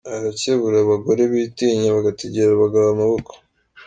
[0.15, 3.31] Arakebura abagore bitinya bagategera abagabo amaboko.